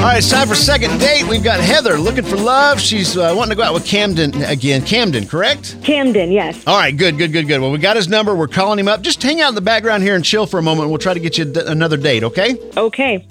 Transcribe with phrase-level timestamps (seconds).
[0.00, 1.28] All right, it's time for second date.
[1.28, 2.80] We've got Heather looking for love.
[2.80, 4.80] She's uh, wanting to go out with Camden again.
[4.82, 5.76] Camden, correct?
[5.84, 6.66] Camden, yes.
[6.66, 7.60] All right, good, good, good, good.
[7.60, 8.34] Well, we got his number.
[8.34, 9.02] We're calling him up.
[9.02, 10.88] Just hang out in the background here and chill for a moment.
[10.88, 12.56] We'll try to get you d- another date, okay?
[12.78, 13.26] Okay.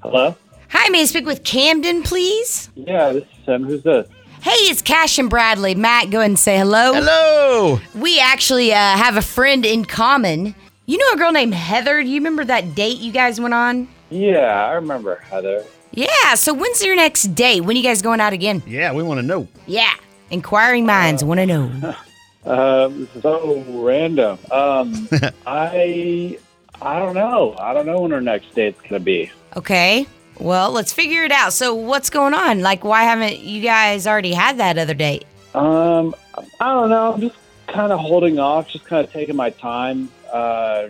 [0.00, 0.34] Hello?
[0.70, 2.70] Hi, may I speak with Camden, please?
[2.74, 3.64] Yeah, this is Tim.
[3.64, 4.08] Who's this?
[4.40, 5.74] Hey, it's Cash and Bradley.
[5.74, 6.94] Matt, go ahead and say hello.
[6.94, 7.80] Hello.
[7.94, 10.54] We actually uh, have a friend in common.
[10.88, 12.00] You know a girl named Heather?
[12.00, 13.88] Do you remember that date you guys went on?
[14.08, 15.64] Yeah, I remember Heather.
[15.90, 17.62] Yeah, so when's your next date?
[17.62, 18.62] When are you guys going out again?
[18.66, 19.48] Yeah, we want to know.
[19.66, 19.92] Yeah,
[20.30, 21.94] inquiring minds want to know.
[22.46, 24.38] Um, so random.
[24.52, 25.08] Um,
[25.48, 26.38] I
[26.80, 27.56] I don't know.
[27.58, 29.32] I don't know when our next date's gonna be.
[29.56, 30.06] Okay,
[30.38, 31.52] well, let's figure it out.
[31.54, 32.60] So, what's going on?
[32.60, 35.24] Like, why haven't you guys already had that other date?
[35.56, 36.14] Um,
[36.60, 37.14] I don't know.
[37.14, 37.34] I'm just
[37.66, 40.08] kind of holding off, just kind of taking my time.
[40.36, 40.88] Uh,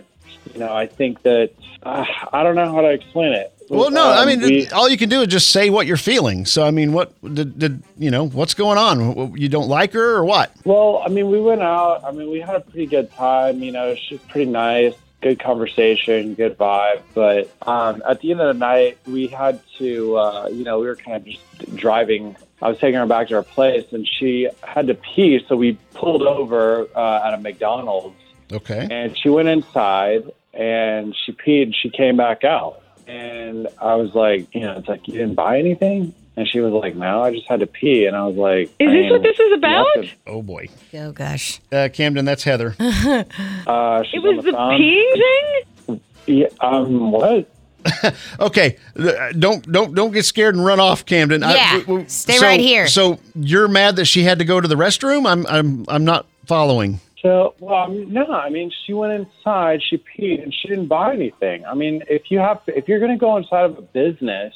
[0.53, 1.51] you know, I think that
[1.83, 3.53] uh, I don't know how to explain it.
[3.69, 5.97] Well, no, I Um, mean, we- all you can do is just say what you're
[5.97, 6.45] feeling.
[6.45, 8.25] So, I mean, what did, did you know?
[8.27, 9.35] What's going on?
[9.35, 10.51] You don't like her or what?
[10.63, 12.03] Well, I mean, we went out.
[12.05, 13.61] I mean, we had a pretty good time.
[13.61, 17.01] You know, she's pretty nice, good conversation, good vibe.
[17.13, 20.87] But um, at the end of the night, we had to, uh, you know, we
[20.87, 22.37] were kind of just driving.
[22.61, 25.43] I was taking her back to her place, and she had to pee.
[25.47, 28.15] So we pulled over uh, at a McDonald's,
[28.51, 28.87] Okay.
[28.89, 31.73] and she went inside and she peed.
[31.75, 35.59] She came back out, and I was like, you know, it's like you didn't buy
[35.59, 36.13] anything.
[36.35, 38.87] And she was like, "No, I just had to pee." And I was like, Is
[38.89, 39.87] I this what this is about?
[40.27, 41.59] Oh boy, Oh gosh.
[41.71, 42.75] uh, Camden, that's Heather.
[42.79, 45.57] Uh, she's It was on the peeing
[45.87, 46.01] thing?
[46.27, 47.49] Yeah, um, what?
[48.39, 51.41] Okay, uh, don't don't don't get scared and run off, Camden.
[51.41, 52.87] Yeah, w- w- stay so- right here.
[52.87, 55.27] So you're mad that she had to go to the restroom?
[55.27, 56.99] I'm I'm I'm not following.
[57.21, 60.85] So, well, I mean, no, I mean, she went inside, she peed, and she didn't
[60.87, 61.65] buy anything.
[61.65, 64.53] I mean, if you have, if you're going to go inside of a business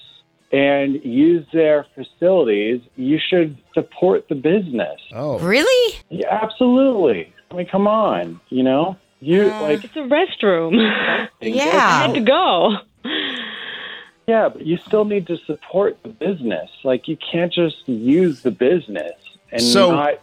[0.52, 5.00] and use their facilities, you should support the business.
[5.14, 5.98] Oh, Really?
[6.10, 7.34] Yeah, absolutely.
[7.50, 10.78] I mean, come on, you know, you uh, like, It's a restroom.
[10.80, 12.06] I Yeah.
[12.06, 12.78] had to go.
[14.28, 16.70] yeah, but you still need to support the business.
[16.84, 19.14] Like, you can't just use the business
[19.52, 20.20] and So- not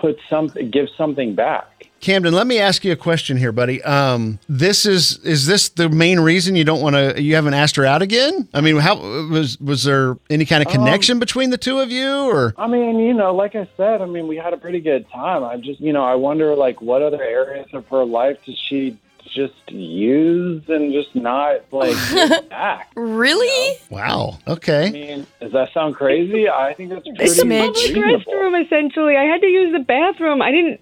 [0.00, 1.86] put something, give something back.
[2.00, 3.82] Camden, let me ask you a question here, buddy.
[3.82, 7.20] Um, this is is this the main reason you don't want to?
[7.20, 8.48] You haven't asked her out again?
[8.54, 8.96] I mean, how
[9.28, 12.68] was was there any kind Um, of connection between the two of you, or I
[12.68, 15.42] mean, you know, like I said, I mean, we had a pretty good time.
[15.42, 18.96] I just, you know, I wonder, like, what other areas of her life does she
[19.32, 22.90] just use and just not, like, give back?
[22.96, 23.76] Really?
[23.90, 24.38] wow?
[24.46, 24.86] Okay.
[24.86, 26.48] I mean, does that sound crazy?
[26.48, 27.66] I think that's pretty It's a Smidge.
[27.66, 28.32] public reasonable.
[28.32, 29.16] restroom, essentially.
[29.16, 30.42] I had to use the bathroom.
[30.42, 30.80] I didn't.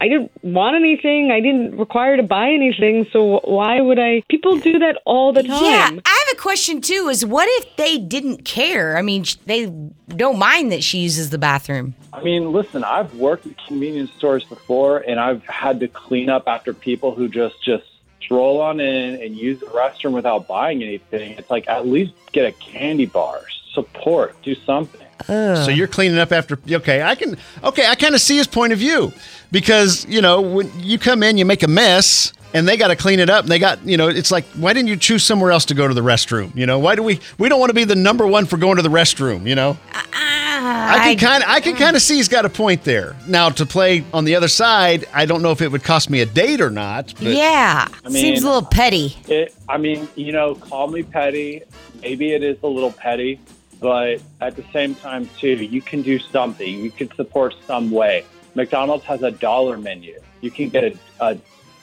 [0.00, 1.30] I didn't want anything.
[1.32, 3.06] I didn't require to buy anything.
[3.12, 4.22] So why would I?
[4.28, 5.62] People do that all the time.
[5.64, 7.08] Yeah, I have a question too.
[7.08, 8.96] Is what if they didn't care?
[8.96, 9.66] I mean, they
[10.08, 11.94] don't mind that she uses the bathroom.
[12.12, 16.44] I mean, listen, I've worked at convenience stores before, and I've had to clean up
[16.46, 17.84] after people who just just
[18.20, 21.32] stroll on in and use the restroom without buying anything.
[21.38, 23.40] It's like at least get a candy bar,
[23.72, 25.00] support, do something.
[25.28, 25.64] Oh.
[25.64, 26.58] so you're cleaning up after.
[26.70, 27.36] Okay, I can.
[27.64, 29.12] Okay, I kind of see his point of view
[29.50, 32.32] because you know when you come in, you make a mess.
[32.54, 33.42] And they got to clean it up.
[33.44, 35.86] And they got, you know, it's like, why didn't you choose somewhere else to go
[35.86, 36.56] to the restroom?
[36.56, 37.20] You know, why do we?
[37.36, 39.46] We don't want to be the number one for going to the restroom.
[39.46, 42.46] You know, uh, uh, I can kind of I can kind of see he's got
[42.46, 43.14] a point there.
[43.26, 46.22] Now to play on the other side, I don't know if it would cost me
[46.22, 47.12] a date or not.
[47.18, 49.14] But yeah, I mean- seems a little petty.
[49.28, 51.64] It, I mean, you know, call me petty.
[52.00, 53.40] Maybe it is a little petty,
[53.80, 56.68] but at the same time, too, you can do something.
[56.68, 58.24] You can support some way.
[58.54, 60.18] McDonald's has a dollar menu.
[60.40, 61.38] You can get a a,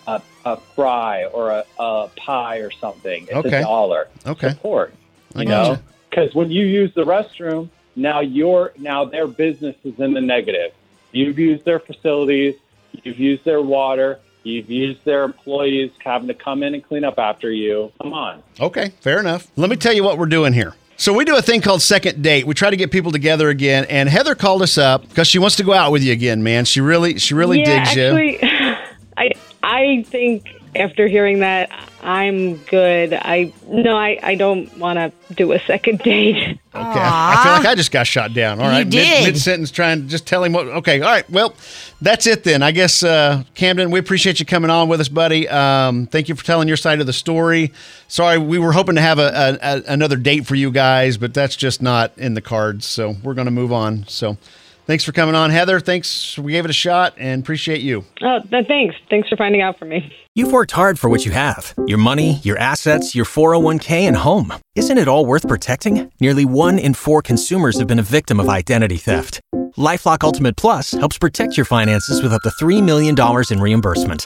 [0.07, 3.23] a, a fry or a, a pie or something.
[3.23, 3.57] It's Okay.
[3.57, 4.07] a dollar.
[4.25, 4.49] Okay.
[4.51, 4.93] Support.
[5.35, 5.71] I You gotcha.
[5.73, 10.21] know, because when you use the restroom, now your now their business is in the
[10.21, 10.71] negative.
[11.11, 12.55] You've used their facilities.
[13.03, 14.19] You've used their water.
[14.43, 17.91] You've used their employees having to come in and clean up after you.
[18.01, 18.43] Come on.
[18.59, 19.47] Okay, fair enough.
[19.55, 20.73] Let me tell you what we're doing here.
[20.97, 22.47] So we do a thing called second date.
[22.47, 25.57] We try to get people together again, and Heather called us up because she wants
[25.57, 26.65] to go out with you again, man.
[26.65, 28.39] She really, she really yeah, digs you.
[29.17, 29.31] I
[29.61, 31.69] I think after hearing that,
[32.01, 33.13] I'm good.
[33.13, 36.35] I no, I, I don't want to do a second date.
[36.37, 38.59] Okay, I, I feel like I just got shot down.
[38.59, 39.25] All right, You right, did.
[39.33, 40.67] mid sentence, trying to just tell him what.
[40.67, 41.29] Okay, all right.
[41.29, 41.55] Well,
[42.01, 42.61] that's it then.
[42.61, 45.47] I guess uh, Camden, we appreciate you coming on with us, buddy.
[45.47, 47.71] Um, thank you for telling your side of the story.
[48.07, 51.33] Sorry, we were hoping to have a, a, a another date for you guys, but
[51.33, 52.85] that's just not in the cards.
[52.85, 54.05] So we're going to move on.
[54.07, 54.37] So.
[54.85, 55.79] Thanks for coming on, Heather.
[55.79, 56.37] Thanks.
[56.37, 58.05] We gave it a shot and appreciate you.
[58.21, 58.95] Oh, thanks.
[59.09, 60.13] Thanks for finding out for me.
[60.35, 64.53] You've worked hard for what you have your money, your assets, your 401k, and home.
[64.75, 66.11] Isn't it all worth protecting?
[66.19, 69.41] Nearly one in four consumers have been a victim of identity theft.
[69.77, 73.15] Lifelock Ultimate Plus helps protect your finances with up to $3 million
[73.51, 74.25] in reimbursement.